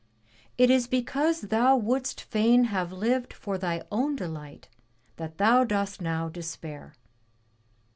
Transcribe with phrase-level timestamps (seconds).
[0.57, 4.67] It is because thou wouldst fain have lived for thy own delight
[5.17, 6.95] that thou dost now despair.'